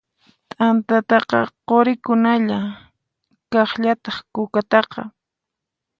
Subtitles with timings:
[0.51, 2.59] T'antataqa qurinakunalla,
[3.51, 5.01] kaqllataq kukataqa.